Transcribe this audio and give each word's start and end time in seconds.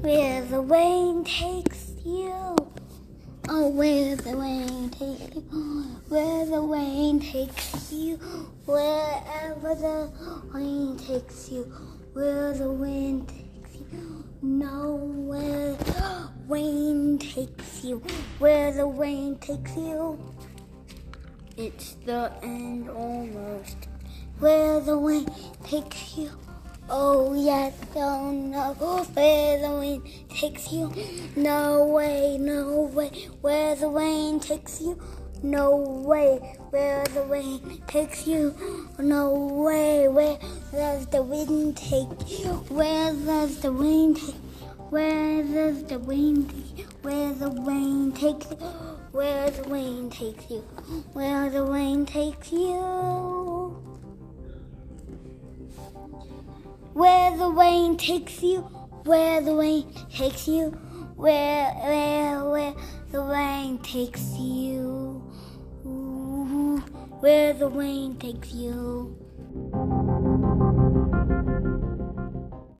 where 0.00 0.44
the 0.44 0.60
wind 0.60 1.26
takes 1.26 1.92
you. 2.04 2.56
Oh, 3.48 3.68
where 3.68 4.16
the 4.16 4.36
wind 4.36 4.92
takes 4.92 5.34
you, 5.34 5.40
where 6.08 6.46
the 6.46 6.62
wind 6.62 7.22
takes 7.22 7.92
you, 7.92 8.16
wherever 8.66 9.74
the 9.74 10.10
wind 10.52 10.98
takes 10.98 11.48
you, 11.50 11.62
where 12.12 12.52
the 12.52 12.70
wind 12.70 13.28
takes 13.28 13.76
you, 13.92 14.24
nowhere 14.42 15.74
the 15.74 16.28
wind 16.46 17.20
takes 17.20 17.84
you, 17.84 18.02
where 18.38 18.72
the 18.72 18.88
wind 18.88 19.40
takes 19.40 19.76
you. 19.76 20.18
It's 21.56 21.94
the 22.04 22.32
end 22.42 22.90
almost, 22.90 23.88
where 24.40 24.80
the 24.80 24.98
wind 24.98 25.30
takes 25.64 26.18
you. 26.18 26.30
Oh, 26.88 27.34
yes, 27.34 27.74
oh, 27.82 27.94
don't 27.94 28.50
know 28.52 28.72
where 29.14 29.58
the 29.60 29.70
wind 29.72 30.02
takes 30.28 30.70
you. 30.70 30.92
No 31.34 31.84
way, 31.84 32.38
no 32.38 32.82
way, 32.94 33.08
where 33.40 33.74
the 33.74 33.88
wind 33.88 34.42
takes 34.42 34.80
you. 34.80 34.96
No 35.42 35.76
way, 35.76 36.38
where 36.70 37.02
the 37.06 37.24
wind 37.24 37.82
takes 37.88 38.28
you. 38.28 38.54
No 39.00 39.34
way, 39.34 40.06
where 40.06 40.38
does 40.70 41.06
the 41.06 41.22
wind 41.22 41.76
take 41.76 42.08
you? 42.28 42.50
Where 42.68 43.12
does 43.12 43.58
the 43.62 43.72
wind 43.72 44.18
take 44.18 44.34
Where 44.90 45.42
does 45.42 45.82
the 45.84 45.98
wind 45.98 46.50
take 46.50 46.86
Where 47.02 47.32
the 47.32 47.50
wind 47.50 48.16
takes 48.16 48.48
you? 48.48 48.56
Where 49.10 49.50
the 49.50 49.68
wind 49.68 50.12
takes 50.12 50.50
you? 50.50 50.60
Where 51.14 51.50
the 51.50 51.64
wind 51.64 52.06
takes 52.06 52.52
you? 52.52 53.55
Where 56.92 57.36
the 57.36 57.50
rain 57.50 57.96
takes 57.96 58.42
you, 58.42 58.60
where 59.04 59.40
the 59.40 59.54
rain 59.54 59.92
takes 60.12 60.48
you, 60.48 60.70
where, 61.16 61.72
where, 61.72 62.44
where 62.44 62.74
the 63.10 63.20
rain 63.22 63.78
takes 63.78 64.36
you, 64.38 65.22
Ooh, 65.86 66.78
where 67.20 67.52
the 67.52 67.68
rain 67.68 68.16
takes 68.16 68.52
you. 68.52 69.16